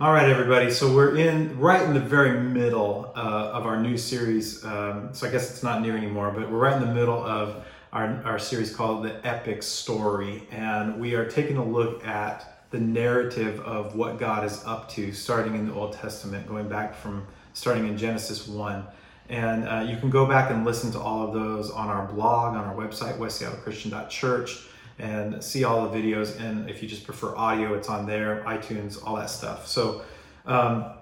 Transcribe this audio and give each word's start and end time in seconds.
All 0.00 0.12
right, 0.12 0.28
everybody. 0.28 0.70
So 0.70 0.92
we're 0.92 1.16
in 1.16 1.56
right 1.60 1.82
in 1.82 1.92
the 1.92 2.00
very 2.00 2.40
middle 2.40 3.12
uh, 3.14 3.50
of 3.52 3.66
our 3.66 3.78
new 3.78 3.98
series. 3.98 4.64
Um, 4.64 5.10
so 5.12 5.28
I 5.28 5.30
guess 5.30 5.50
it's 5.50 5.62
not 5.62 5.82
new 5.82 5.94
anymore, 5.94 6.32
but 6.34 6.50
we're 6.50 6.58
right 6.58 6.74
in 6.74 6.80
the 6.80 6.92
middle 6.92 7.22
of 7.22 7.64
our, 7.92 8.20
our 8.24 8.38
series 8.38 8.74
called 8.74 9.04
The 9.04 9.24
Epic 9.24 9.62
Story. 9.62 10.48
And 10.50 10.98
we 10.98 11.14
are 11.14 11.26
taking 11.30 11.58
a 11.58 11.64
look 11.64 12.04
at 12.06 12.66
the 12.70 12.80
narrative 12.80 13.60
of 13.60 13.94
what 13.94 14.18
God 14.18 14.44
is 14.44 14.64
up 14.64 14.88
to, 14.92 15.12
starting 15.12 15.54
in 15.54 15.68
the 15.68 15.74
Old 15.74 15.92
Testament, 15.92 16.48
going 16.48 16.68
back 16.70 16.96
from 16.96 17.24
starting 17.52 17.86
in 17.86 17.96
Genesis 17.96 18.48
1. 18.48 18.84
And 19.28 19.68
uh, 19.68 19.86
you 19.88 19.98
can 19.98 20.08
go 20.08 20.26
back 20.26 20.50
and 20.50 20.64
listen 20.64 20.90
to 20.92 20.98
all 20.98 21.28
of 21.28 21.34
those 21.34 21.70
on 21.70 21.88
our 21.88 22.06
blog, 22.06 22.56
on 22.56 22.64
our 22.64 22.74
website, 22.74 23.18
westseattlechristian.church 23.18 24.68
and 24.98 25.42
see 25.42 25.64
all 25.64 25.88
the 25.88 25.96
videos. 25.96 26.38
And 26.40 26.68
if 26.68 26.82
you 26.82 26.88
just 26.88 27.04
prefer 27.04 27.34
audio, 27.36 27.74
it's 27.74 27.88
on 27.88 28.06
there, 28.06 28.42
iTunes, 28.46 29.04
all 29.04 29.16
that 29.16 29.30
stuff. 29.30 29.66
So 29.66 30.02
um, 30.46 30.92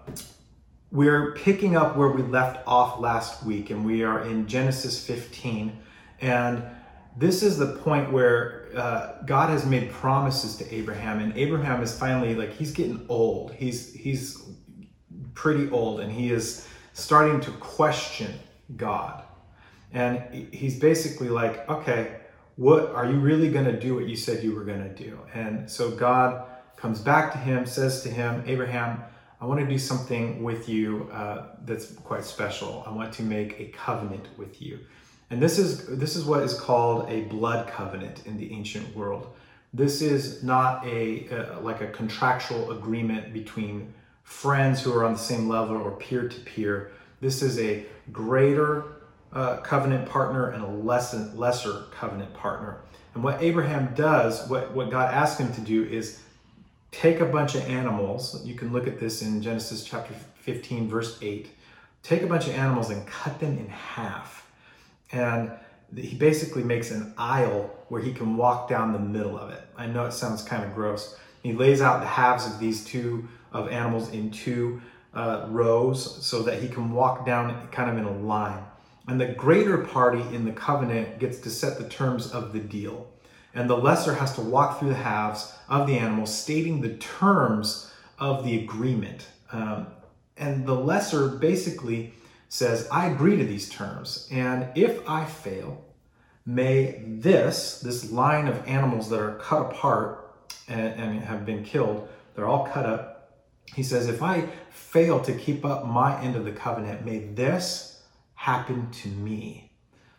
we're 0.90 1.32
picking 1.34 1.76
up 1.76 1.96
where 1.96 2.08
we 2.08 2.22
left 2.22 2.66
off 2.66 3.00
last 3.00 3.44
week, 3.44 3.70
and 3.70 3.84
we 3.84 4.02
are 4.02 4.22
in 4.22 4.46
Genesis 4.46 5.04
15. 5.04 5.78
And 6.20 6.62
this 7.16 7.42
is 7.42 7.58
the 7.58 7.76
point 7.76 8.12
where 8.12 8.68
uh, 8.76 9.22
God 9.26 9.50
has 9.50 9.66
made 9.66 9.90
promises 9.90 10.56
to 10.56 10.74
Abraham, 10.74 11.20
and 11.20 11.36
Abraham 11.36 11.82
is 11.82 11.96
finally 11.96 12.34
like 12.34 12.52
he's 12.52 12.72
getting 12.72 13.04
old. 13.08 13.52
He's 13.52 13.92
he's 13.94 14.42
pretty 15.34 15.70
old, 15.70 16.00
and 16.00 16.10
he 16.12 16.30
is 16.30 16.68
starting 16.92 17.40
to 17.40 17.50
question 17.52 18.32
God. 18.76 19.24
And 19.92 20.22
he's 20.52 20.78
basically 20.78 21.28
like, 21.28 21.68
okay, 21.68 22.19
what 22.56 22.90
are 22.90 23.06
you 23.06 23.18
really 23.18 23.50
going 23.50 23.64
to 23.64 23.78
do 23.78 23.94
what 23.94 24.08
you 24.08 24.16
said 24.16 24.42
you 24.42 24.54
were 24.54 24.64
going 24.64 24.82
to 24.82 24.94
do? 24.94 25.18
And 25.34 25.70
so 25.70 25.90
God 25.90 26.44
comes 26.76 27.00
back 27.00 27.32
to 27.32 27.38
him, 27.38 27.66
says 27.66 28.02
to 28.02 28.10
him, 28.10 28.42
Abraham, 28.46 29.02
I 29.40 29.46
want 29.46 29.60
to 29.60 29.66
do 29.66 29.78
something 29.78 30.42
with 30.42 30.68
you 30.68 31.08
uh, 31.12 31.46
that's 31.64 31.92
quite 31.92 32.24
special. 32.24 32.84
I 32.86 32.90
want 32.90 33.12
to 33.14 33.22
make 33.22 33.58
a 33.58 33.66
covenant 33.66 34.28
with 34.36 34.60
you. 34.60 34.80
And 35.30 35.40
this 35.40 35.58
is 35.58 35.86
this 35.86 36.16
is 36.16 36.24
what 36.24 36.42
is 36.42 36.54
called 36.54 37.08
a 37.08 37.22
blood 37.22 37.68
covenant 37.68 38.26
in 38.26 38.36
the 38.36 38.52
ancient 38.52 38.94
world. 38.94 39.32
This 39.72 40.02
is 40.02 40.42
not 40.42 40.84
a 40.84 41.28
uh, 41.28 41.60
like 41.60 41.80
a 41.80 41.86
contractual 41.86 42.72
agreement 42.72 43.32
between 43.32 43.94
friends 44.24 44.82
who 44.82 44.92
are 44.92 45.04
on 45.04 45.12
the 45.12 45.18
same 45.18 45.48
level 45.48 45.76
or 45.76 45.92
peer 45.92 46.28
to 46.28 46.40
peer. 46.40 46.90
This 47.20 47.42
is 47.42 47.58
a 47.60 47.86
greater 48.12 48.99
uh, 49.32 49.58
covenant 49.58 50.08
partner 50.08 50.50
and 50.50 50.62
a 50.62 50.66
lesser, 50.66 51.30
lesser 51.34 51.84
covenant 51.92 52.32
partner. 52.34 52.78
And 53.14 53.22
what 53.22 53.42
Abraham 53.42 53.94
does, 53.94 54.48
what, 54.48 54.72
what 54.72 54.90
God 54.90 55.12
asked 55.12 55.38
him 55.38 55.52
to 55.54 55.60
do, 55.60 55.84
is 55.84 56.20
take 56.90 57.20
a 57.20 57.24
bunch 57.24 57.54
of 57.54 57.62
animals. 57.68 58.44
You 58.44 58.54
can 58.54 58.72
look 58.72 58.86
at 58.86 58.98
this 58.98 59.22
in 59.22 59.42
Genesis 59.42 59.84
chapter 59.84 60.14
15, 60.40 60.88
verse 60.88 61.18
8. 61.20 61.48
Take 62.02 62.22
a 62.22 62.26
bunch 62.26 62.46
of 62.46 62.54
animals 62.54 62.90
and 62.90 63.06
cut 63.06 63.38
them 63.40 63.58
in 63.58 63.68
half. 63.68 64.46
And 65.12 65.50
he 65.94 66.14
basically 66.14 66.62
makes 66.62 66.90
an 66.90 67.12
aisle 67.18 67.70
where 67.88 68.00
he 68.00 68.12
can 68.12 68.36
walk 68.36 68.68
down 68.68 68.92
the 68.92 68.98
middle 68.98 69.36
of 69.36 69.50
it. 69.50 69.62
I 69.76 69.86
know 69.86 70.06
it 70.06 70.12
sounds 70.12 70.42
kind 70.42 70.64
of 70.64 70.74
gross. 70.74 71.18
He 71.42 71.52
lays 71.52 71.80
out 71.80 72.00
the 72.00 72.06
halves 72.06 72.46
of 72.46 72.58
these 72.58 72.84
two 72.84 73.28
of 73.52 73.68
animals 73.68 74.10
in 74.12 74.30
two 74.30 74.80
uh, 75.14 75.46
rows 75.48 76.24
so 76.24 76.42
that 76.42 76.62
he 76.62 76.68
can 76.68 76.92
walk 76.92 77.26
down 77.26 77.68
kind 77.68 77.90
of 77.90 77.98
in 77.98 78.04
a 78.04 78.18
line. 78.18 78.62
And 79.10 79.20
the 79.20 79.26
greater 79.26 79.78
party 79.78 80.20
in 80.32 80.44
the 80.44 80.52
covenant 80.52 81.18
gets 81.18 81.40
to 81.40 81.50
set 81.50 81.78
the 81.78 81.88
terms 81.88 82.30
of 82.30 82.52
the 82.52 82.60
deal. 82.60 83.10
And 83.52 83.68
the 83.68 83.76
lesser 83.76 84.14
has 84.14 84.36
to 84.36 84.40
walk 84.40 84.78
through 84.78 84.90
the 84.90 84.94
halves 84.94 85.52
of 85.68 85.88
the 85.88 85.98
animal, 85.98 86.26
stating 86.26 86.80
the 86.80 86.94
terms 86.94 87.92
of 88.20 88.44
the 88.44 88.62
agreement. 88.62 89.26
Um, 89.50 89.88
and 90.36 90.64
the 90.64 90.76
lesser 90.76 91.26
basically 91.26 92.14
says, 92.48 92.86
I 92.92 93.08
agree 93.08 93.36
to 93.36 93.44
these 93.44 93.68
terms. 93.68 94.28
And 94.30 94.68
if 94.76 95.08
I 95.08 95.24
fail, 95.24 95.84
may 96.46 97.02
this, 97.04 97.80
this 97.80 98.12
line 98.12 98.46
of 98.46 98.64
animals 98.68 99.10
that 99.10 99.18
are 99.18 99.38
cut 99.38 99.72
apart 99.72 100.36
and, 100.68 101.00
and 101.00 101.20
have 101.24 101.44
been 101.44 101.64
killed, 101.64 102.08
they're 102.36 102.46
all 102.46 102.68
cut 102.68 102.86
up. 102.86 103.42
He 103.74 103.82
says, 103.82 104.06
if 104.06 104.22
I 104.22 104.48
fail 104.70 105.18
to 105.22 105.32
keep 105.32 105.64
up 105.64 105.84
my 105.84 106.22
end 106.22 106.36
of 106.36 106.44
the 106.44 106.52
covenant, 106.52 107.04
may 107.04 107.18
this 107.18 107.90
happen 108.40 108.90
to 108.90 109.08
me. 109.08 109.70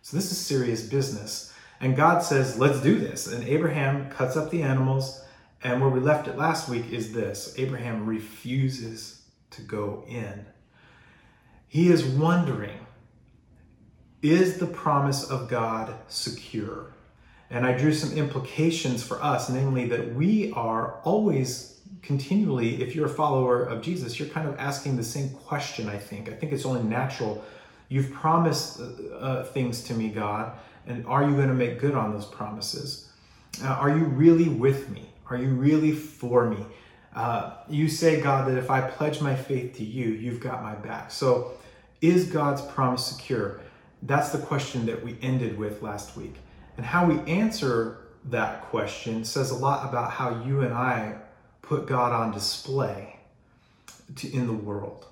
So 0.03 0.15
this 0.15 0.31
is 0.31 0.37
serious 0.37 0.83
business. 0.83 1.51
And 1.79 1.95
God 1.95 2.19
says, 2.19 2.59
let's 2.59 2.79
do 2.79 2.99
this. 2.99 3.25
And 3.25 3.43
Abraham 3.47 4.11
cuts 4.11 4.37
up 4.37 4.51
the 4.51 4.61
animals. 4.61 5.23
And 5.63 5.81
where 5.81 5.89
we 5.89 5.99
left 5.99 6.27
it 6.27 6.37
last 6.37 6.69
week 6.69 6.91
is 6.91 7.13
this 7.13 7.55
Abraham 7.57 8.05
refuses 8.05 9.23
to 9.49 9.63
go 9.63 10.05
in. 10.07 10.45
He 11.67 11.89
is 11.89 12.05
wondering, 12.05 12.85
is 14.21 14.59
the 14.59 14.67
promise 14.67 15.27
of 15.27 15.49
God 15.49 15.95
secure? 16.07 16.93
And 17.49 17.65
I 17.65 17.75
drew 17.75 17.91
some 17.91 18.15
implications 18.15 19.01
for 19.01 19.19
us, 19.23 19.49
namely 19.49 19.87
that 19.87 20.13
we 20.13 20.51
are 20.51 20.99
always 21.03 21.81
continually, 22.03 22.83
if 22.83 22.95
you're 22.95 23.07
a 23.07 23.09
follower 23.09 23.63
of 23.63 23.81
Jesus, 23.81 24.19
you're 24.19 24.29
kind 24.29 24.47
of 24.47 24.59
asking 24.59 24.97
the 24.97 25.03
same 25.03 25.29
question, 25.29 25.89
I 25.89 25.97
think. 25.97 26.29
I 26.29 26.33
think 26.33 26.51
it's 26.51 26.65
only 26.65 26.83
natural 26.83 27.43
You've 27.91 28.13
promised 28.13 28.79
uh, 28.79 29.15
uh, 29.15 29.43
things 29.43 29.83
to 29.83 29.93
me, 29.93 30.07
God, 30.07 30.53
and 30.87 31.05
are 31.07 31.27
you 31.27 31.35
going 31.35 31.49
to 31.49 31.53
make 31.53 31.77
good 31.77 31.93
on 31.93 32.13
those 32.13 32.23
promises? 32.23 33.11
Uh, 33.61 33.67
are 33.67 33.89
you 33.89 34.05
really 34.05 34.47
with 34.47 34.89
me? 34.89 35.09
Are 35.29 35.35
you 35.35 35.49
really 35.49 35.91
for 35.91 36.49
me? 36.49 36.65
Uh, 37.13 37.55
you 37.67 37.89
say, 37.89 38.21
God, 38.21 38.47
that 38.47 38.57
if 38.57 38.71
I 38.71 38.79
pledge 38.79 39.19
my 39.19 39.35
faith 39.35 39.75
to 39.75 39.83
you, 39.83 40.07
you've 40.07 40.39
got 40.39 40.63
my 40.63 40.73
back. 40.73 41.11
So, 41.11 41.51
is 41.99 42.27
God's 42.27 42.61
promise 42.61 43.05
secure? 43.05 43.59
That's 44.03 44.29
the 44.29 44.39
question 44.39 44.85
that 44.85 45.03
we 45.03 45.17
ended 45.21 45.57
with 45.57 45.81
last 45.81 46.15
week. 46.15 46.35
And 46.77 46.85
how 46.85 47.05
we 47.05 47.19
answer 47.29 48.07
that 48.29 48.61
question 48.69 49.25
says 49.25 49.51
a 49.51 49.55
lot 49.55 49.89
about 49.89 50.11
how 50.11 50.41
you 50.45 50.61
and 50.61 50.73
I 50.73 51.17
put 51.61 51.87
God 51.87 52.13
on 52.13 52.31
display 52.31 53.19
to, 54.15 54.33
in 54.33 54.47
the 54.47 54.53
world. 54.53 55.07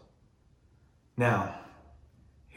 Now, 1.17 1.55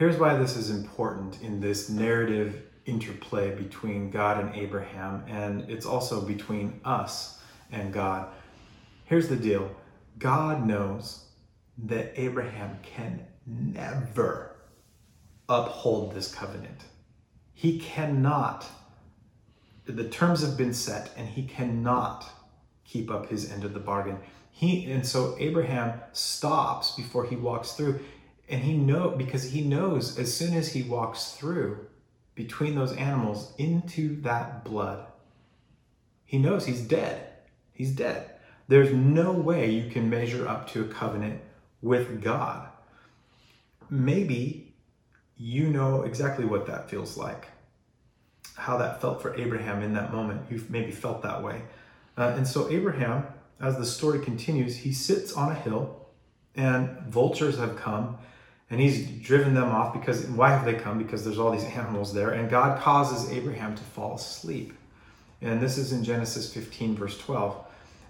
Here's 0.02 0.18
why 0.18 0.34
this 0.34 0.56
is 0.56 0.68
important 0.68 1.40
in 1.42 1.60
this 1.60 1.88
narrative 1.88 2.60
interplay 2.86 3.54
between 3.54 4.10
God 4.10 4.40
and 4.40 4.52
Abraham, 4.56 5.22
and 5.28 5.70
it's 5.70 5.86
also 5.86 6.20
between 6.20 6.80
us 6.84 7.40
and 7.70 7.92
God. 7.92 8.26
Here's 9.04 9.28
the 9.28 9.36
deal 9.36 9.70
God 10.18 10.66
knows 10.66 11.26
that 11.84 12.14
Abraham 12.16 12.80
can 12.82 13.24
never 13.46 14.56
uphold 15.48 16.16
this 16.16 16.34
covenant. 16.34 16.82
He 17.54 17.78
cannot, 17.78 18.66
the 19.84 20.08
terms 20.08 20.42
have 20.42 20.56
been 20.56 20.74
set, 20.74 21.12
and 21.16 21.28
he 21.28 21.44
cannot 21.44 22.28
keep 22.84 23.08
up 23.08 23.28
his 23.28 23.52
end 23.52 23.62
of 23.62 23.72
the 23.72 23.78
bargain. 23.78 24.18
He, 24.50 24.90
and 24.90 25.06
so 25.06 25.36
Abraham 25.38 26.00
stops 26.12 26.90
before 26.90 27.24
he 27.24 27.36
walks 27.36 27.74
through 27.74 28.00
and 28.52 28.62
he 28.62 28.74
know 28.74 29.10
because 29.10 29.50
he 29.50 29.62
knows 29.62 30.16
as 30.18 30.32
soon 30.32 30.54
as 30.54 30.72
he 30.72 30.82
walks 30.82 31.32
through 31.32 31.86
between 32.36 32.76
those 32.76 32.92
animals 32.96 33.52
into 33.58 34.20
that 34.20 34.64
blood 34.64 35.06
he 36.32 36.38
knows 36.38 36.64
he's 36.64 36.80
dead. 36.80 37.28
He's 37.74 37.90
dead. 37.90 38.30
There's 38.66 38.90
no 38.90 39.32
way 39.32 39.70
you 39.70 39.90
can 39.90 40.08
measure 40.08 40.48
up 40.48 40.66
to 40.70 40.80
a 40.80 40.88
covenant 40.88 41.42
with 41.82 42.22
god. 42.22 42.70
Maybe 43.90 44.72
you 45.36 45.68
know 45.68 46.04
exactly 46.04 46.46
what 46.46 46.66
that 46.68 46.88
feels 46.88 47.18
like 47.18 47.48
how 48.54 48.78
that 48.78 49.00
felt 49.00 49.20
for 49.20 49.34
abraham 49.38 49.82
in 49.82 49.92
that 49.92 50.10
moment. 50.10 50.40
You've 50.48 50.70
maybe 50.70 50.90
felt 50.90 51.20
that 51.22 51.42
way. 51.42 51.60
Uh, 52.16 52.32
and 52.34 52.46
so 52.46 52.70
abraham 52.70 53.26
as 53.60 53.76
the 53.76 53.84
story 53.84 54.24
continues 54.24 54.76
he 54.76 54.92
sits 54.92 55.34
on 55.34 55.50
a 55.50 55.54
hill 55.54 56.08
and 56.54 56.98
vultures 57.08 57.58
have 57.58 57.76
come 57.76 58.16
and 58.72 58.80
he's 58.80 59.06
driven 59.20 59.52
them 59.52 59.68
off 59.68 59.92
because 59.92 60.24
why 60.28 60.48
have 60.48 60.64
they 60.64 60.72
come? 60.72 60.96
Because 60.96 61.22
there's 61.22 61.38
all 61.38 61.50
these 61.50 61.64
animals 61.64 62.14
there. 62.14 62.30
And 62.30 62.48
God 62.48 62.80
causes 62.80 63.30
Abraham 63.30 63.74
to 63.74 63.82
fall 63.82 64.14
asleep. 64.14 64.72
And 65.42 65.60
this 65.60 65.76
is 65.76 65.92
in 65.92 66.02
Genesis 66.02 66.50
15, 66.54 66.96
verse 66.96 67.18
12. 67.18 67.54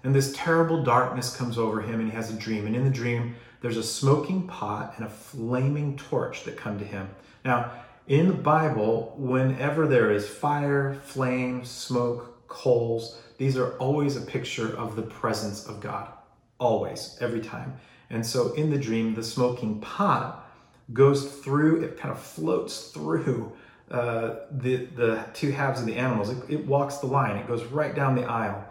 And 0.05 0.15
this 0.15 0.31
terrible 0.33 0.81
darkness 0.81 1.35
comes 1.35 1.57
over 1.57 1.81
him, 1.81 1.99
and 1.99 2.09
he 2.09 2.15
has 2.15 2.31
a 2.31 2.37
dream. 2.37 2.65
And 2.65 2.77
in 2.77 2.85
the 2.85 2.89
dream, 2.89 3.35
there's 3.59 3.75
a 3.75 3.83
smoking 3.83 4.47
pot 4.47 4.93
and 4.95 5.05
a 5.05 5.09
flaming 5.09 5.97
torch 5.97 6.45
that 6.45 6.55
come 6.55 6.79
to 6.79 6.85
him. 6.85 7.09
Now, 7.43 7.69
in 8.07 8.29
the 8.29 8.33
Bible, 8.33 9.15
whenever 9.17 9.85
there 9.85 10.11
is 10.11 10.29
fire, 10.29 10.93
flame, 11.03 11.65
smoke, 11.65 12.47
coals, 12.47 13.19
these 13.37 13.57
are 13.57 13.73
always 13.79 14.15
a 14.15 14.21
picture 14.21 14.73
of 14.77 14.95
the 14.95 15.01
presence 15.01 15.65
of 15.67 15.81
God. 15.81 16.07
Always, 16.57 17.17
every 17.19 17.41
time. 17.41 17.73
And 18.09 18.25
so 18.25 18.53
in 18.53 18.69
the 18.69 18.77
dream, 18.77 19.13
the 19.13 19.23
smoking 19.23 19.81
pot 19.81 20.39
goes 20.91 21.35
through, 21.35 21.83
it 21.83 21.97
kind 21.97 22.11
of 22.11 22.19
floats 22.21 22.89
through 22.89 23.53
uh, 23.89 24.35
the, 24.51 24.85
the 24.95 25.23
two 25.33 25.51
halves 25.51 25.79
of 25.79 25.85
the 25.85 25.95
animals. 25.95 26.29
It, 26.29 26.37
it, 26.49 26.65
walks 26.65 26.97
the 26.97 27.07
line, 27.07 27.37
it 27.37 27.47
goes 27.47 27.63
right 27.65 27.95
down 27.95 28.15
the 28.15 28.25
aisle 28.25 28.65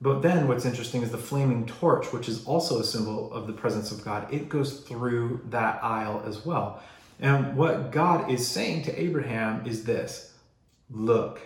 But 0.00 0.22
then 0.22 0.46
what's 0.48 0.64
interesting 0.64 1.02
is 1.02 1.10
the 1.10 1.18
flaming 1.18 1.66
torch, 1.66 2.12
which 2.12 2.28
is 2.28 2.44
also 2.44 2.78
a 2.80 2.84
symbol 2.84 3.32
of 3.32 3.46
the 3.46 3.52
presence 3.52 3.90
of 3.90 4.04
God, 4.04 4.32
it 4.32 4.48
goes 4.48 4.80
through 4.80 5.40
that 5.50 5.82
aisle 5.82 6.22
as 6.26 6.44
well. 6.44 6.82
And 7.18 7.56
what 7.56 7.90
God 7.92 8.30
is 8.30 8.46
saying 8.46 8.82
to 8.84 9.00
Abraham 9.00 9.66
is 9.66 9.84
this 9.84 10.34
Look, 10.90 11.40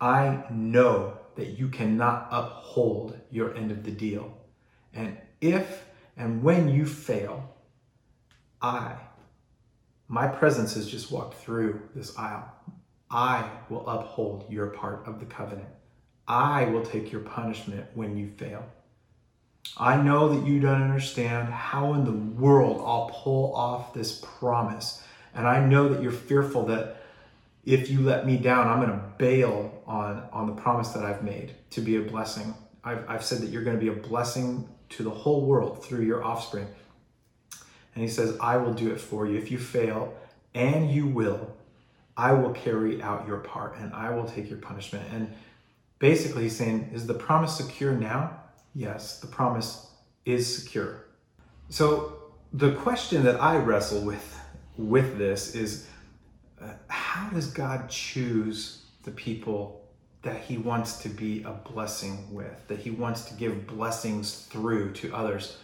I 0.00 0.44
know 0.50 1.18
that 1.34 1.58
you 1.58 1.68
cannot 1.68 2.28
uphold 2.30 3.18
your 3.30 3.54
end 3.56 3.70
of 3.70 3.82
the 3.84 3.90
deal. 3.90 4.36
And 4.94 5.16
if 5.40 5.84
and 6.16 6.42
when 6.42 6.68
you 6.68 6.86
fail, 6.86 7.54
I, 8.62 8.94
my 10.10 10.26
presence 10.26 10.74
has 10.74 10.88
just 10.88 11.12
walked 11.12 11.34
through 11.34 11.80
this 11.94 12.18
aisle. 12.18 12.52
I 13.12 13.48
will 13.68 13.88
uphold 13.88 14.44
your 14.50 14.66
part 14.66 15.06
of 15.06 15.20
the 15.20 15.26
covenant. 15.26 15.68
I 16.26 16.64
will 16.64 16.84
take 16.84 17.12
your 17.12 17.20
punishment 17.20 17.86
when 17.94 18.16
you 18.16 18.28
fail. 18.36 18.66
I 19.76 20.02
know 20.02 20.34
that 20.34 20.44
you 20.44 20.58
don't 20.58 20.82
understand 20.82 21.52
how 21.52 21.94
in 21.94 22.04
the 22.04 22.40
world 22.42 22.82
I'll 22.84 23.08
pull 23.22 23.54
off 23.54 23.94
this 23.94 24.20
promise. 24.38 25.00
And 25.32 25.46
I 25.46 25.64
know 25.64 25.88
that 25.88 26.02
you're 26.02 26.10
fearful 26.10 26.66
that 26.66 26.96
if 27.64 27.88
you 27.88 28.00
let 28.00 28.26
me 28.26 28.36
down, 28.36 28.66
I'm 28.66 28.84
going 28.84 28.90
to 28.90 29.04
bail 29.16 29.80
on, 29.86 30.28
on 30.32 30.46
the 30.48 30.60
promise 30.60 30.88
that 30.88 31.04
I've 31.04 31.22
made 31.22 31.54
to 31.70 31.80
be 31.80 31.96
a 31.96 32.00
blessing. 32.00 32.52
I've, 32.82 33.08
I've 33.08 33.24
said 33.24 33.42
that 33.42 33.50
you're 33.50 33.62
going 33.62 33.78
to 33.78 33.80
be 33.80 33.88
a 33.88 34.02
blessing 34.08 34.68
to 34.88 35.04
the 35.04 35.10
whole 35.10 35.46
world 35.46 35.84
through 35.84 36.04
your 36.04 36.24
offspring. 36.24 36.66
And 37.94 38.02
he 38.02 38.08
says, 38.08 38.36
I 38.40 38.56
will 38.56 38.72
do 38.72 38.90
it 38.92 39.00
for 39.00 39.26
you. 39.26 39.36
If 39.36 39.50
you 39.50 39.58
fail, 39.58 40.14
and 40.54 40.90
you 40.90 41.06
will, 41.06 41.54
I 42.16 42.32
will 42.32 42.50
carry 42.52 43.02
out 43.02 43.26
your 43.26 43.38
part 43.38 43.76
and 43.78 43.92
I 43.94 44.10
will 44.10 44.24
take 44.24 44.48
your 44.48 44.58
punishment. 44.58 45.06
And 45.12 45.32
basically, 45.98 46.44
he's 46.44 46.56
saying, 46.56 46.90
Is 46.92 47.06
the 47.06 47.14
promise 47.14 47.56
secure 47.56 47.92
now? 47.92 48.38
Yes, 48.74 49.20
the 49.20 49.26
promise 49.26 49.88
is 50.24 50.62
secure. 50.62 51.04
So, 51.68 52.16
the 52.52 52.72
question 52.72 53.22
that 53.24 53.40
I 53.40 53.56
wrestle 53.56 54.04
with 54.04 54.38
with 54.76 55.18
this 55.18 55.54
is 55.54 55.86
uh, 56.60 56.72
how 56.88 57.28
does 57.30 57.46
God 57.46 57.88
choose 57.88 58.84
the 59.04 59.10
people 59.10 59.88
that 60.22 60.40
he 60.40 60.58
wants 60.58 60.98
to 60.98 61.08
be 61.08 61.42
a 61.44 61.52
blessing 61.52 62.34
with, 62.34 62.66
that 62.68 62.78
he 62.78 62.90
wants 62.90 63.22
to 63.22 63.34
give 63.34 63.66
blessings 63.66 64.46
through 64.50 64.92
to 64.94 65.14
others? 65.14 65.56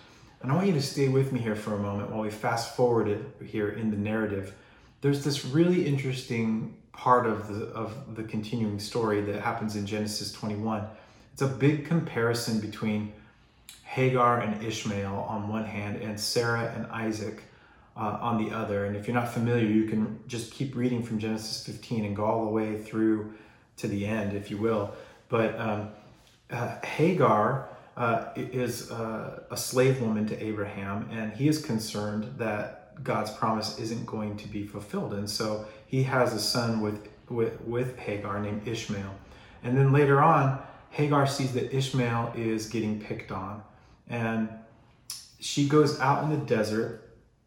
And 0.46 0.52
I 0.52 0.54
want 0.54 0.68
you 0.68 0.74
to 0.74 0.80
stay 0.80 1.08
with 1.08 1.32
me 1.32 1.40
here 1.40 1.56
for 1.56 1.74
a 1.74 1.78
moment 1.80 2.08
while 2.08 2.20
we 2.20 2.30
fast 2.30 2.76
forward 2.76 3.08
it 3.08 3.20
here 3.44 3.70
in 3.70 3.90
the 3.90 3.96
narrative. 3.96 4.54
There's 5.00 5.24
this 5.24 5.44
really 5.44 5.84
interesting 5.84 6.76
part 6.92 7.26
of 7.26 7.48
the 7.48 7.64
of 7.70 8.14
the 8.14 8.22
continuing 8.22 8.78
story 8.78 9.20
that 9.22 9.42
happens 9.42 9.74
in 9.74 9.86
Genesis 9.86 10.30
21. 10.30 10.86
It's 11.32 11.42
a 11.42 11.48
big 11.48 11.84
comparison 11.84 12.60
between 12.60 13.12
Hagar 13.82 14.38
and 14.38 14.64
Ishmael 14.64 15.26
on 15.28 15.48
one 15.48 15.64
hand 15.64 16.00
and 16.00 16.18
Sarah 16.20 16.72
and 16.76 16.86
Isaac 16.92 17.42
uh, 17.96 18.18
on 18.20 18.38
the 18.38 18.54
other. 18.54 18.84
And 18.84 18.96
if 18.96 19.08
you're 19.08 19.16
not 19.16 19.34
familiar, 19.34 19.66
you 19.66 19.88
can 19.88 20.20
just 20.28 20.52
keep 20.52 20.76
reading 20.76 21.02
from 21.02 21.18
Genesis 21.18 21.66
15 21.66 22.04
and 22.04 22.14
go 22.14 22.24
all 22.24 22.44
the 22.44 22.52
way 22.52 22.80
through 22.80 23.34
to 23.78 23.88
the 23.88 24.06
end, 24.06 24.32
if 24.32 24.48
you 24.52 24.58
will. 24.58 24.94
But 25.28 25.58
um, 25.58 25.88
uh, 26.52 26.78
Hagar 26.84 27.68
uh, 27.96 28.26
is 28.36 28.90
uh, 28.90 29.42
a 29.50 29.56
slave 29.56 30.00
woman 30.00 30.26
to 30.26 30.44
Abraham, 30.44 31.08
and 31.10 31.32
he 31.32 31.48
is 31.48 31.64
concerned 31.64 32.34
that 32.38 33.02
God's 33.02 33.30
promise 33.30 33.78
isn't 33.78 34.06
going 34.06 34.36
to 34.38 34.48
be 34.48 34.66
fulfilled. 34.66 35.14
And 35.14 35.28
so 35.28 35.66
he 35.86 36.02
has 36.04 36.34
a 36.34 36.40
son 36.40 36.80
with, 36.80 37.08
with, 37.28 37.60
with 37.62 37.98
Hagar 37.98 38.40
named 38.40 38.66
Ishmael. 38.66 39.14
And 39.62 39.76
then 39.76 39.92
later 39.92 40.20
on, 40.22 40.62
Hagar 40.90 41.26
sees 41.26 41.52
that 41.52 41.74
Ishmael 41.74 42.32
is 42.36 42.68
getting 42.68 43.00
picked 43.00 43.32
on. 43.32 43.62
And 44.08 44.48
she 45.40 45.68
goes 45.68 46.00
out 46.00 46.24
in 46.24 46.30
the 46.30 46.44
desert 46.46 47.02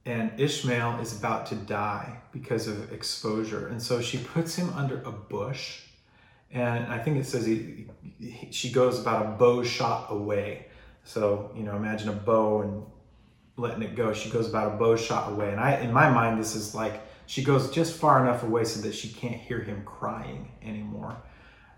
and 0.06 0.32
Ishmael 0.40 1.00
is 1.02 1.18
about 1.18 1.46
to 1.48 1.56
die 1.56 2.18
because 2.32 2.68
of 2.68 2.92
exposure. 2.92 3.68
And 3.68 3.82
so 3.82 4.02
she 4.02 4.18
puts 4.18 4.56
him 4.56 4.74
under 4.74 5.02
a 5.04 5.12
bush. 5.12 5.82
And 6.52 6.88
I 6.88 6.98
think 6.98 7.18
it 7.18 7.26
says 7.26 7.46
he, 7.46 7.88
he, 8.20 8.48
she 8.52 8.72
goes 8.72 9.00
about 9.00 9.26
a 9.26 9.30
bow 9.30 9.64
shot 9.64 10.08
away. 10.10 10.68
So, 11.04 11.52
you 11.56 11.64
know, 11.64 11.76
imagine 11.76 12.10
a 12.10 12.14
bow 12.14 12.62
and 12.62 12.84
letting 13.58 13.84
it 13.84 13.96
go. 13.96 14.14
She 14.14 14.30
goes 14.30 14.48
about 14.48 14.74
a 14.74 14.78
bow 14.78 14.96
shot 14.96 15.32
away. 15.32 15.52
And 15.52 15.60
I, 15.60 15.78
in 15.78 15.92
my 15.92 16.10
mind, 16.10 16.40
this 16.40 16.56
is 16.56 16.74
like 16.74 17.02
she 17.26 17.44
goes 17.44 17.70
just 17.72 17.96
far 17.98 18.22
enough 18.22 18.44
away 18.44 18.64
so 18.64 18.82
that 18.82 18.96
she 18.96 19.10
can't 19.10 19.36
hear 19.36 19.60
him 19.60 19.84
crying 19.86 20.52
anymore. 20.64 21.18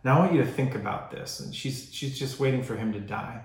Now 0.03 0.17
I 0.17 0.19
want 0.19 0.33
you 0.33 0.41
to 0.41 0.47
think 0.49 0.75
about 0.75 1.11
this. 1.11 1.39
And 1.41 1.53
she's 1.53 1.89
she's 1.91 2.17
just 2.17 2.39
waiting 2.39 2.63
for 2.63 2.75
him 2.75 2.93
to 2.93 2.99
die. 2.99 3.43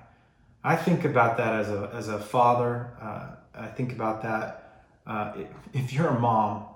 I 0.64 0.76
think 0.76 1.04
about 1.04 1.36
that 1.36 1.54
as 1.54 1.68
a 1.68 1.90
as 1.92 2.08
a 2.08 2.18
father. 2.18 2.90
Uh, 3.00 3.28
I 3.54 3.66
think 3.68 3.92
about 3.92 4.22
that 4.22 4.66
uh, 5.06 5.32
if 5.72 5.92
you're 5.92 6.08
a 6.08 6.18
mom, 6.18 6.66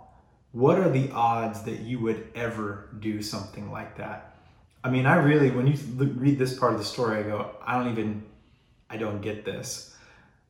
what 0.52 0.78
are 0.78 0.90
the 0.90 1.10
odds 1.10 1.62
that 1.62 1.80
you 1.80 1.98
would 2.00 2.28
ever 2.34 2.88
do 3.00 3.22
something 3.22 3.70
like 3.70 3.96
that? 3.98 4.29
I 4.82 4.90
mean, 4.90 5.06
I 5.06 5.16
really, 5.16 5.50
when 5.50 5.66
you 5.66 5.74
read 5.96 6.38
this 6.38 6.58
part 6.58 6.72
of 6.72 6.78
the 6.78 6.84
story, 6.84 7.18
I 7.18 7.22
go, 7.22 7.50
I 7.64 7.76
don't 7.76 7.92
even, 7.92 8.24
I 8.88 8.96
don't 8.96 9.20
get 9.20 9.44
this. 9.44 9.94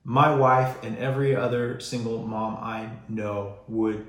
My 0.04 0.34
wife 0.34 0.82
and 0.82 0.96
every 0.98 1.34
other 1.34 1.80
single 1.80 2.22
mom 2.26 2.56
I 2.56 2.88
know 3.08 3.56
would 3.68 4.06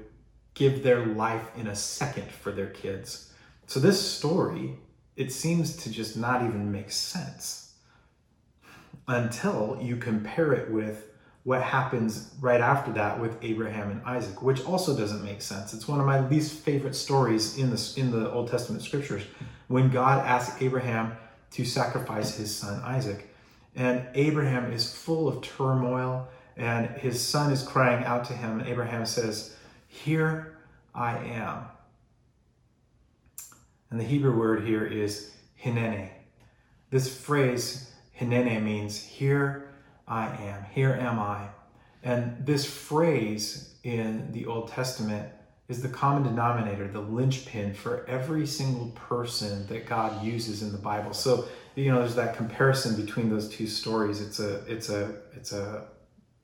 give 0.53 0.83
their 0.83 1.05
life 1.05 1.49
in 1.57 1.67
a 1.67 1.75
second 1.75 2.29
for 2.29 2.51
their 2.51 2.67
kids. 2.67 3.33
So 3.65 3.79
this 3.79 3.99
story, 3.99 4.77
it 5.15 5.31
seems 5.31 5.75
to 5.77 5.91
just 5.91 6.15
not 6.17 6.43
even 6.43 6.71
make 6.71 6.91
sense 6.91 7.73
until 9.07 9.79
you 9.81 9.97
compare 9.97 10.53
it 10.53 10.69
with 10.71 11.07
what 11.43 11.63
happens 11.63 12.35
right 12.39 12.61
after 12.61 12.91
that 12.93 13.19
with 13.19 13.35
Abraham 13.41 13.89
and 13.89 14.01
Isaac, 14.05 14.43
which 14.43 14.63
also 14.63 14.95
doesn't 14.95 15.23
make 15.23 15.41
sense. 15.41 15.73
It's 15.73 15.87
one 15.87 15.99
of 15.99 16.05
my 16.05 16.19
least 16.27 16.59
favorite 16.59 16.95
stories 16.95 17.57
in 17.57 17.71
the, 17.71 17.93
in 17.97 18.11
the 18.11 18.31
Old 18.31 18.51
Testament 18.51 18.83
scriptures 18.83 19.23
when 19.71 19.89
God 19.89 20.25
asked 20.25 20.61
Abraham 20.61 21.13
to 21.51 21.65
sacrifice 21.65 22.35
his 22.35 22.55
son 22.55 22.81
Isaac. 22.83 23.33
And 23.75 24.05
Abraham 24.13 24.71
is 24.71 24.93
full 24.93 25.27
of 25.29 25.41
turmoil, 25.41 26.27
and 26.57 26.89
his 26.97 27.25
son 27.25 27.51
is 27.51 27.63
crying 27.63 28.03
out 28.03 28.25
to 28.25 28.33
him. 28.33 28.59
And 28.59 28.67
Abraham 28.67 29.05
says, 29.05 29.55
Here 29.87 30.57
I 30.93 31.17
am. 31.17 31.65
And 33.89 33.99
the 33.99 34.03
Hebrew 34.03 34.37
word 34.37 34.65
here 34.65 34.85
is 34.85 35.31
hinene. 35.61 36.09
This 36.89 37.13
phrase, 37.13 37.91
hinene, 38.19 38.61
means 38.61 39.01
here 39.01 39.69
I 40.07 40.27
am. 40.27 40.65
Here 40.73 40.93
am 40.93 41.19
I. 41.19 41.47
And 42.03 42.45
this 42.45 42.65
phrase 42.65 43.75
in 43.83 44.31
the 44.31 44.45
Old 44.47 44.69
Testament 44.69 45.31
is 45.71 45.81
the 45.81 45.87
common 45.87 46.23
denominator, 46.23 46.85
the 46.85 46.99
linchpin 46.99 47.73
for 47.73 48.05
every 48.05 48.45
single 48.45 48.87
person 48.89 49.65
that 49.67 49.87
God 49.87 50.21
uses 50.21 50.61
in 50.61 50.73
the 50.73 50.77
Bible. 50.77 51.13
So, 51.13 51.45
you 51.75 51.89
know, 51.89 51.99
there's 51.99 52.15
that 52.15 52.35
comparison 52.35 53.03
between 53.03 53.29
those 53.29 53.47
two 53.47 53.67
stories. 53.67 54.19
It's 54.19 54.39
a 54.39 54.55
it's 54.65 54.89
a 54.89 55.15
it's 55.33 55.53
a 55.53 55.85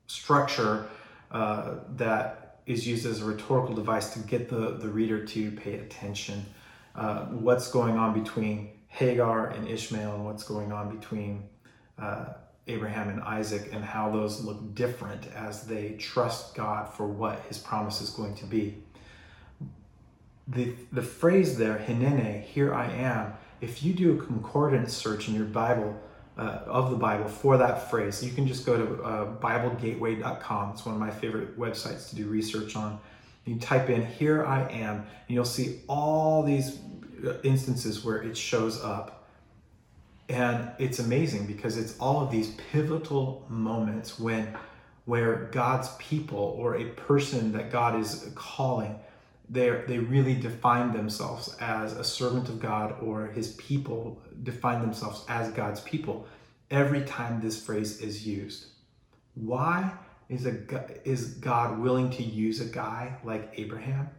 structure 0.06 0.88
uh, 1.30 1.74
that 1.96 2.60
is 2.64 2.86
used 2.86 3.04
as 3.04 3.20
a 3.20 3.24
rhetorical 3.26 3.74
device 3.74 4.14
to 4.14 4.20
get 4.20 4.48
the, 4.48 4.78
the 4.78 4.88
reader 4.88 5.24
to 5.26 5.50
pay 5.52 5.74
attention. 5.74 6.46
Uh, 6.94 7.26
what's 7.26 7.70
going 7.70 7.98
on 7.98 8.18
between 8.18 8.70
Hagar 8.88 9.48
and 9.48 9.68
Ishmael, 9.68 10.14
and 10.14 10.24
what's 10.24 10.42
going 10.42 10.72
on 10.72 10.96
between 10.96 11.44
uh, 11.98 12.28
Abraham 12.66 13.10
and 13.10 13.20
Isaac 13.20 13.70
and 13.72 13.84
how 13.84 14.10
those 14.10 14.42
look 14.42 14.74
different 14.74 15.26
as 15.34 15.64
they 15.64 15.92
trust 15.98 16.54
God 16.54 16.88
for 16.94 17.06
what 17.06 17.40
his 17.48 17.58
promise 17.58 18.00
is 18.00 18.08
going 18.08 18.34
to 18.36 18.46
be. 18.46 18.78
The, 20.48 20.74
the 20.92 21.02
phrase 21.02 21.58
there, 21.58 21.78
hinene, 21.78 22.42
here 22.42 22.74
I 22.74 22.90
am, 22.90 23.34
if 23.60 23.82
you 23.82 23.92
do 23.92 24.18
a 24.18 24.24
concordance 24.24 24.94
search 24.94 25.28
in 25.28 25.34
your 25.34 25.44
Bible, 25.44 26.00
uh, 26.38 26.62
of 26.66 26.90
the 26.90 26.96
Bible 26.96 27.28
for 27.28 27.56
that 27.56 27.90
phrase, 27.90 28.24
you 28.24 28.30
can 28.30 28.46
just 28.46 28.64
go 28.64 28.76
to 28.76 29.02
uh, 29.02 29.36
BibleGateway.com. 29.40 30.70
It's 30.70 30.86
one 30.86 30.94
of 30.94 31.00
my 31.00 31.10
favorite 31.10 31.58
websites 31.58 32.08
to 32.10 32.16
do 32.16 32.28
research 32.28 32.76
on. 32.76 33.00
You 33.44 33.58
type 33.58 33.90
in, 33.90 34.06
here 34.06 34.46
I 34.46 34.70
am, 34.70 34.96
and 34.96 35.06
you'll 35.28 35.44
see 35.44 35.80
all 35.88 36.42
these 36.44 36.78
uh, 37.26 37.34
instances 37.42 38.04
where 38.04 38.22
it 38.22 38.36
shows 38.36 38.80
up 38.82 39.18
and 40.28 40.70
it's 40.78 40.98
amazing 40.98 41.46
because 41.46 41.78
it's 41.78 41.98
all 41.98 42.20
of 42.20 42.30
these 42.30 42.48
pivotal 42.70 43.46
moments 43.48 44.18
when 44.18 44.54
where 45.06 45.48
God's 45.52 45.88
people 45.98 46.54
or 46.58 46.76
a 46.76 46.84
person 46.84 47.52
that 47.52 47.72
God 47.72 47.98
is 47.98 48.30
calling, 48.34 48.94
they 49.50 49.70
they 49.86 49.98
really 49.98 50.34
define 50.34 50.92
themselves 50.92 51.56
as 51.60 51.92
a 51.92 52.04
servant 52.04 52.48
of 52.48 52.60
God 52.60 52.96
or 53.02 53.26
his 53.26 53.52
people 53.54 54.20
define 54.42 54.80
themselves 54.80 55.24
as 55.28 55.50
God's 55.50 55.80
people 55.80 56.26
every 56.70 57.02
time 57.02 57.40
this 57.40 57.62
phrase 57.62 58.00
is 58.00 58.26
used. 58.26 58.66
Why 59.34 59.92
is 60.28 60.46
a 60.46 60.56
is 61.08 61.34
God 61.34 61.78
willing 61.78 62.10
to 62.10 62.22
use 62.22 62.60
a 62.60 62.66
guy 62.66 63.16
like 63.24 63.52
Abraham? 63.56 64.10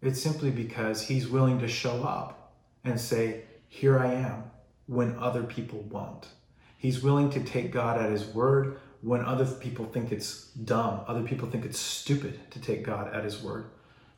It's 0.00 0.20
simply 0.20 0.50
because 0.50 1.02
he's 1.02 1.28
willing 1.28 1.60
to 1.60 1.68
show 1.68 2.02
up 2.02 2.54
and 2.84 3.00
say, 3.00 3.44
"Here 3.68 3.98
I 3.98 4.12
am." 4.14 4.52
when 4.86 5.16
other 5.18 5.42
people 5.42 5.80
won't. 5.90 6.28
He's 6.76 7.02
willing 7.02 7.30
to 7.30 7.40
take 7.42 7.72
God 7.72 8.00
at 8.00 8.10
his 8.10 8.26
word 8.26 8.78
when 9.00 9.24
other 9.24 9.46
people 9.46 9.86
think 9.86 10.12
it's 10.12 10.48
dumb, 10.48 11.00
other 11.06 11.22
people 11.22 11.48
think 11.48 11.64
it's 11.64 11.78
stupid 11.78 12.38
to 12.50 12.60
take 12.60 12.84
God 12.84 13.12
at 13.12 13.24
his 13.24 13.42
word. 13.42 13.66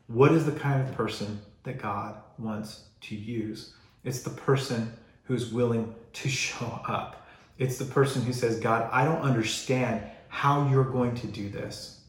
What 0.07 0.31
is 0.31 0.45
the 0.45 0.51
kind 0.51 0.81
of 0.81 0.95
person 0.95 1.41
that 1.63 1.81
God 1.81 2.15
wants 2.37 2.83
to 3.01 3.15
use? 3.15 3.73
It's 4.03 4.21
the 4.21 4.29
person 4.29 4.93
who's 5.23 5.51
willing 5.51 5.95
to 6.13 6.29
show 6.29 6.79
up. 6.87 7.27
It's 7.57 7.77
the 7.77 7.85
person 7.85 8.21
who 8.21 8.33
says, 8.33 8.59
God, 8.59 8.89
I 8.91 9.05
don't 9.05 9.21
understand 9.21 10.01
how 10.27 10.67
you're 10.69 10.83
going 10.83 11.15
to 11.15 11.27
do 11.27 11.49
this, 11.49 12.01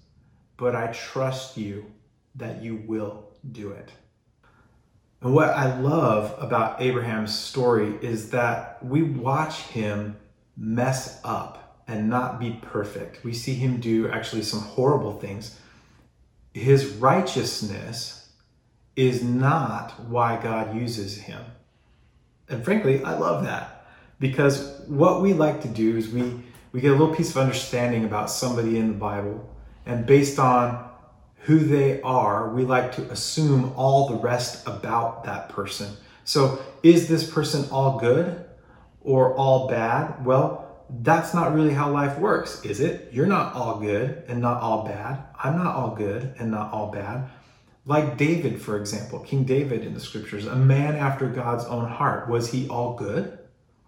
but 0.56 0.74
I 0.74 0.88
trust 0.88 1.56
you 1.56 1.86
that 2.34 2.62
you 2.62 2.82
will 2.86 3.30
do 3.52 3.70
it. 3.70 3.90
And 5.22 5.32
what 5.34 5.50
I 5.50 5.78
love 5.78 6.34
about 6.38 6.82
Abraham's 6.82 7.36
story 7.36 7.94
is 8.02 8.30
that 8.30 8.84
we 8.84 9.02
watch 9.02 9.60
him 9.62 10.16
mess 10.56 11.20
up 11.24 11.82
and 11.88 12.10
not 12.10 12.38
be 12.38 12.58
perfect. 12.62 13.24
We 13.24 13.32
see 13.32 13.54
him 13.54 13.80
do 13.80 14.08
actually 14.10 14.42
some 14.42 14.60
horrible 14.60 15.18
things. 15.18 15.58
His 16.56 16.86
righteousness 16.86 18.30
is 18.96 19.22
not 19.22 19.90
why 20.08 20.42
God 20.42 20.74
uses 20.74 21.18
him. 21.18 21.44
And 22.48 22.64
frankly, 22.64 23.04
I 23.04 23.18
love 23.18 23.44
that 23.44 23.84
because 24.18 24.80
what 24.86 25.20
we 25.20 25.34
like 25.34 25.60
to 25.60 25.68
do 25.68 25.98
is 25.98 26.08
we, 26.08 26.40
we 26.72 26.80
get 26.80 26.92
a 26.92 26.96
little 26.96 27.14
piece 27.14 27.28
of 27.28 27.36
understanding 27.36 28.06
about 28.06 28.30
somebody 28.30 28.78
in 28.78 28.88
the 28.88 28.94
Bible, 28.94 29.54
and 29.84 30.06
based 30.06 30.38
on 30.38 30.88
who 31.40 31.58
they 31.58 32.00
are, 32.00 32.48
we 32.48 32.64
like 32.64 32.96
to 32.96 33.02
assume 33.10 33.74
all 33.76 34.08
the 34.08 34.16
rest 34.16 34.66
about 34.66 35.24
that 35.24 35.50
person. 35.50 35.94
So, 36.24 36.58
is 36.82 37.06
this 37.06 37.30
person 37.30 37.68
all 37.70 37.98
good 37.98 38.46
or 39.02 39.34
all 39.34 39.68
bad? 39.68 40.24
Well, 40.24 40.65
that's 40.88 41.34
not 41.34 41.54
really 41.54 41.72
how 41.72 41.90
life 41.90 42.18
works, 42.18 42.64
is 42.64 42.80
it? 42.80 43.08
You're 43.12 43.26
not 43.26 43.54
all 43.54 43.80
good 43.80 44.22
and 44.28 44.40
not 44.40 44.60
all 44.62 44.84
bad. 44.84 45.24
I'm 45.42 45.56
not 45.56 45.74
all 45.74 45.94
good 45.94 46.34
and 46.38 46.50
not 46.50 46.72
all 46.72 46.90
bad. 46.90 47.28
Like 47.84 48.16
David, 48.16 48.60
for 48.60 48.76
example, 48.76 49.20
King 49.20 49.44
David 49.44 49.84
in 49.84 49.94
the 49.94 50.00
scriptures, 50.00 50.46
a 50.46 50.56
man 50.56 50.96
after 50.96 51.28
God's 51.28 51.64
own 51.64 51.88
heart. 51.88 52.28
Was 52.28 52.50
he 52.50 52.68
all 52.68 52.94
good 52.94 53.38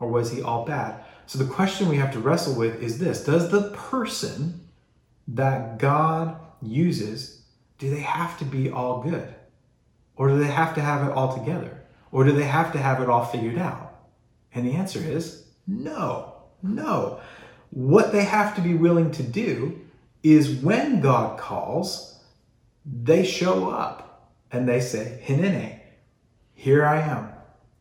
or 0.00 0.08
was 0.08 0.30
he 0.30 0.42
all 0.42 0.64
bad? 0.64 1.04
So 1.26 1.38
the 1.38 1.52
question 1.52 1.88
we 1.88 1.96
have 1.96 2.12
to 2.12 2.20
wrestle 2.20 2.54
with 2.54 2.82
is 2.82 2.98
this 2.98 3.24
Does 3.24 3.50
the 3.50 3.70
person 3.70 4.68
that 5.28 5.78
God 5.78 6.36
uses, 6.62 7.42
do 7.78 7.90
they 7.90 8.00
have 8.00 8.38
to 8.38 8.44
be 8.44 8.70
all 8.70 9.02
good? 9.02 9.34
Or 10.16 10.28
do 10.28 10.38
they 10.38 10.46
have 10.46 10.74
to 10.74 10.80
have 10.80 11.08
it 11.08 11.12
all 11.12 11.36
together? 11.36 11.84
Or 12.10 12.24
do 12.24 12.32
they 12.32 12.44
have 12.44 12.72
to 12.72 12.78
have 12.78 13.00
it 13.00 13.08
all 13.08 13.24
figured 13.24 13.58
out? 13.58 13.94
And 14.54 14.66
the 14.66 14.72
answer 14.72 14.98
is 14.98 15.44
no, 15.66 16.34
no. 16.62 17.20
What 17.70 18.12
they 18.12 18.24
have 18.24 18.54
to 18.56 18.60
be 18.60 18.74
willing 18.74 19.10
to 19.12 19.22
do 19.22 19.80
is 20.22 20.50
when 20.50 21.00
God 21.00 21.38
calls, 21.38 22.18
they 22.84 23.24
show 23.24 23.70
up 23.70 24.32
and 24.50 24.68
they 24.68 24.80
say, 24.80 25.22
Hinene, 25.24 25.80
here 26.54 26.84
I 26.84 27.00
am. 27.00 27.28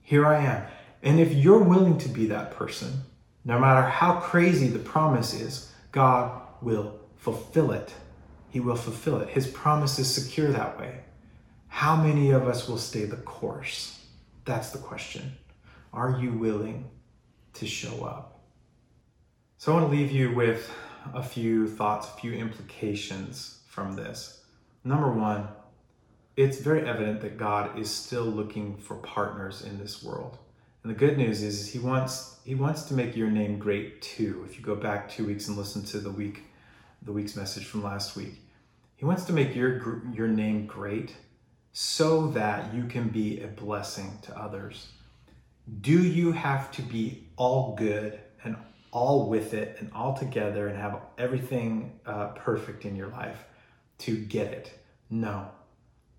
Here 0.01 0.25
I 0.25 0.43
am. 0.43 0.63
And 1.01 1.19
if 1.19 1.33
you're 1.33 1.63
willing 1.63 1.97
to 1.99 2.09
be 2.09 2.27
that 2.27 2.51
person, 2.51 3.01
no 3.45 3.59
matter 3.59 3.87
how 3.87 4.19
crazy 4.19 4.67
the 4.67 4.79
promise 4.79 5.33
is, 5.33 5.71
God 5.91 6.41
will 6.61 6.99
fulfill 7.15 7.71
it. 7.71 7.93
He 8.49 8.59
will 8.59 8.75
fulfill 8.75 9.21
it. 9.21 9.29
His 9.29 9.47
promise 9.47 9.99
is 9.99 10.13
secure 10.13 10.51
that 10.51 10.79
way. 10.79 11.01
How 11.67 11.95
many 11.95 12.31
of 12.31 12.47
us 12.47 12.67
will 12.67 12.77
stay 12.77 13.05
the 13.05 13.17
course? 13.17 14.05
That's 14.45 14.71
the 14.71 14.79
question. 14.79 15.37
Are 15.93 16.17
you 16.19 16.33
willing 16.33 16.89
to 17.53 17.65
show 17.65 18.03
up? 18.05 18.36
So 19.59 19.71
I 19.71 19.75
want 19.75 19.91
to 19.91 19.97
leave 19.97 20.11
you 20.11 20.35
with 20.35 20.71
a 21.15 21.23
few 21.23 21.67
thoughts, 21.67 22.07
a 22.07 22.11
few 22.11 22.31
implications 22.31 23.61
from 23.67 23.93
this. 23.93 24.43
Number 24.83 25.11
one, 25.11 25.47
it's 26.35 26.59
very 26.59 26.87
evident 26.87 27.21
that 27.21 27.39
God 27.39 27.79
is 27.79 27.89
still 27.89 28.25
looking 28.25 28.77
for 28.77 28.97
partners 28.97 29.63
in 29.63 29.79
this 29.79 30.03
world. 30.03 30.37
And 30.83 30.93
the 30.93 30.97
good 30.97 31.17
news 31.17 31.41
is 31.41 31.71
he 31.71 31.79
wants 31.79 32.37
he 32.45 32.53
wants 32.53 32.83
to 32.83 32.93
make 32.93 33.15
your 33.15 33.31
name 33.31 33.57
great 33.57 33.99
too. 33.99 34.45
If 34.47 34.59
you 34.59 34.63
go 34.63 34.75
back 34.75 35.09
2 35.09 35.25
weeks 35.25 35.47
and 35.47 35.57
listen 35.57 35.83
to 35.85 35.97
the 35.97 36.11
week 36.11 36.43
the 37.01 37.11
week's 37.11 37.35
message 37.35 37.65
from 37.65 37.83
last 37.83 38.15
week. 38.15 38.35
He 38.95 39.05
wants 39.05 39.23
to 39.25 39.33
make 39.33 39.55
your 39.55 40.03
your 40.13 40.27
name 40.27 40.67
great 40.67 41.15
so 41.73 42.27
that 42.27 42.75
you 42.75 42.83
can 42.83 43.09
be 43.09 43.41
a 43.41 43.47
blessing 43.47 44.19
to 44.21 44.37
others. 44.37 44.89
Do 45.81 45.99
you 45.99 46.31
have 46.33 46.71
to 46.73 46.83
be 46.83 47.23
all 47.37 47.75
good 47.75 48.19
all 48.97 49.29
with 49.29 49.53
it 49.53 49.77
and 49.79 49.91
all 49.93 50.13
together 50.13 50.67
and 50.67 50.77
have 50.77 50.99
everything 51.17 51.99
uh, 52.05 52.27
perfect 52.29 52.85
in 52.85 52.95
your 52.95 53.09
life? 53.09 53.43
to 53.99 54.17
get 54.17 54.47
it. 54.47 54.79
No. 55.09 55.47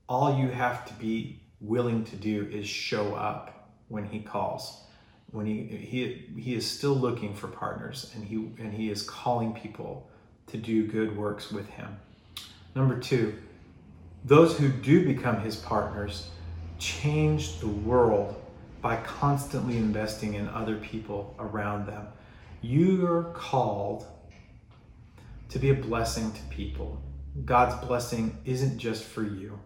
All 0.08 0.38
you 0.38 0.48
have 0.48 0.86
to 0.86 0.94
be 0.94 1.40
willing 1.60 2.04
to 2.04 2.16
do 2.16 2.48
is 2.50 2.66
show 2.66 3.14
up 3.14 3.70
when 3.88 4.04
he 4.04 4.20
calls. 4.20 4.82
When 5.30 5.44
he 5.44 5.64
he 5.64 6.40
he 6.40 6.54
is 6.54 6.68
still 6.68 6.94
looking 6.94 7.34
for 7.34 7.48
partners 7.48 8.10
and 8.14 8.24
he 8.24 8.36
and 8.58 8.72
he 8.72 8.90
is 8.90 9.02
calling 9.02 9.52
people 9.52 10.08
to 10.46 10.56
do 10.56 10.86
good 10.86 11.16
works 11.16 11.50
with 11.50 11.68
him. 11.68 11.98
Number 12.74 12.98
2, 12.98 13.34
those 14.24 14.56
who 14.56 14.68
do 14.68 15.04
become 15.04 15.40
his 15.40 15.56
partners 15.56 16.30
change 16.78 17.58
the 17.60 17.68
world 17.68 18.40
by 18.80 18.96
constantly 18.96 19.76
investing 19.76 20.34
in 20.34 20.48
other 20.48 20.76
people 20.76 21.34
around 21.38 21.86
them. 21.86 22.06
You're 22.60 23.24
called 23.34 24.06
to 25.50 25.58
be 25.58 25.70
a 25.70 25.74
blessing 25.74 26.32
to 26.32 26.42
people. 26.50 27.00
God's 27.44 27.86
blessing 27.86 28.36
isn't 28.44 28.78
just 28.78 29.04
for 29.04 29.22
you. 29.22 29.58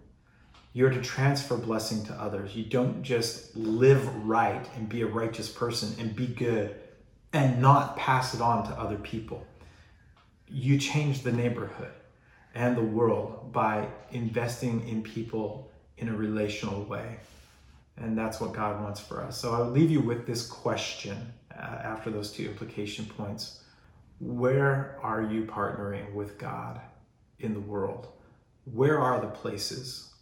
You're 0.74 0.90
to 0.90 1.00
transfer 1.00 1.56
blessing 1.56 2.04
to 2.06 2.12
others. 2.14 2.54
You 2.54 2.64
don't 2.64 3.02
just 3.02 3.56
live 3.56 4.06
right 4.26 4.66
and 4.76 4.88
be 4.88 5.02
a 5.02 5.06
righteous 5.06 5.48
person 5.48 5.94
and 5.98 6.14
be 6.14 6.26
good 6.26 6.74
and 7.32 7.60
not 7.60 7.96
pass 7.96 8.34
it 8.34 8.40
on 8.40 8.66
to 8.68 8.78
other 8.78 8.96
people. 8.96 9.46
You 10.48 10.78
change 10.78 11.22
the 11.22 11.32
neighborhood 11.32 11.92
and 12.54 12.76
the 12.76 12.82
world 12.82 13.52
by 13.52 13.88
investing 14.10 14.86
in 14.86 15.02
people 15.02 15.70
in 15.96 16.08
a 16.08 16.16
relational 16.16 16.84
way. 16.84 17.16
And 17.96 18.16
that's 18.16 18.40
what 18.40 18.52
God 18.52 18.82
wants 18.82 19.00
for 19.00 19.22
us. 19.22 19.38
So 19.38 19.54
I'll 19.54 19.70
leave 19.70 19.90
you 19.90 20.00
with 20.00 20.26
this 20.26 20.46
question 20.46 21.32
Uh, 21.58 21.80
after 21.82 22.10
those 22.10 22.32
two 22.32 22.46
implication 22.46 23.04
points. 23.04 23.60
Where 24.20 24.98
are 25.02 25.22
you 25.22 25.44
partnering 25.44 26.12
with 26.14 26.38
God? 26.38 26.80
in 27.42 27.54
the 27.54 27.60
world. 27.60 28.08
Where 28.64 28.98
are 28.98 29.20
the 29.20 29.26
places? 29.26 30.14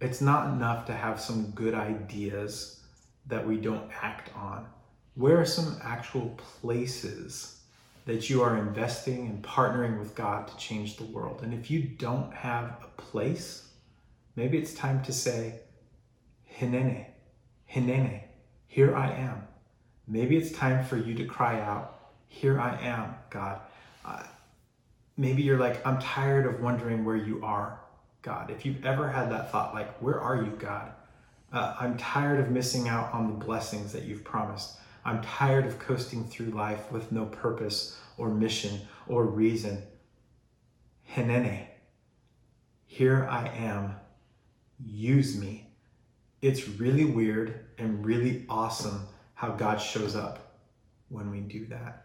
It's 0.00 0.20
not 0.20 0.52
enough 0.52 0.86
to 0.86 0.92
have 0.92 1.20
some 1.20 1.50
good 1.50 1.74
ideas 1.74 2.80
that 3.26 3.46
we 3.46 3.56
don't 3.56 3.90
act 4.02 4.34
on. 4.34 4.66
Where 5.14 5.40
are 5.40 5.46
some 5.46 5.78
actual 5.82 6.30
places 6.60 7.60
that 8.06 8.28
you 8.28 8.42
are 8.42 8.56
investing 8.56 9.28
and 9.28 9.44
partnering 9.44 9.98
with 9.98 10.14
God 10.14 10.48
to 10.48 10.56
change 10.56 10.96
the 10.96 11.04
world? 11.04 11.40
And 11.42 11.54
if 11.54 11.70
you 11.70 11.82
don't 11.82 12.32
have 12.32 12.78
a 12.82 13.00
place, 13.00 13.68
maybe 14.34 14.58
it's 14.58 14.74
time 14.74 15.02
to 15.04 15.12
say, 15.12 15.60
Hinene, 16.58 17.06
Hinene, 17.70 18.22
here 18.66 18.96
I 18.96 19.12
am. 19.12 19.46
Maybe 20.06 20.36
it's 20.36 20.52
time 20.52 20.84
for 20.84 20.96
you 20.96 21.14
to 21.14 21.24
cry 21.24 21.60
out, 21.60 21.98
Here 22.28 22.60
I 22.60 22.76
am, 22.80 23.14
God 23.30 23.60
maybe 25.16 25.42
you're 25.42 25.58
like, 25.58 25.84
I'm 25.86 25.98
tired 26.00 26.46
of 26.46 26.60
wondering 26.60 27.04
where 27.04 27.16
you 27.16 27.44
are, 27.44 27.80
God. 28.22 28.50
If 28.50 28.64
you've 28.64 28.84
ever 28.84 29.08
had 29.08 29.30
that 29.30 29.50
thought, 29.50 29.74
like, 29.74 29.96
where 29.98 30.20
are 30.20 30.36
you, 30.36 30.52
God? 30.58 30.92
Uh, 31.52 31.76
I'm 31.78 31.96
tired 31.98 32.40
of 32.40 32.50
missing 32.50 32.88
out 32.88 33.12
on 33.12 33.28
the 33.28 33.44
blessings 33.44 33.92
that 33.92 34.04
you've 34.04 34.24
promised. 34.24 34.78
I'm 35.04 35.22
tired 35.22 35.66
of 35.66 35.78
coasting 35.78 36.24
through 36.24 36.46
life 36.46 36.90
with 36.90 37.12
no 37.12 37.26
purpose 37.26 37.98
or 38.16 38.30
mission 38.30 38.80
or 39.06 39.26
reason. 39.26 39.82
Hinene, 41.14 41.66
here 42.86 43.26
I 43.30 43.48
am. 43.48 43.96
Use 44.84 45.36
me. 45.36 45.68
It's 46.40 46.68
really 46.68 47.04
weird 47.04 47.66
and 47.78 48.04
really 48.04 48.44
awesome 48.48 49.06
how 49.42 49.50
God 49.50 49.80
shows 49.80 50.14
up 50.16 50.38
when 51.08 51.30
we 51.30 51.40
do 51.42 51.66
that. 51.68 51.96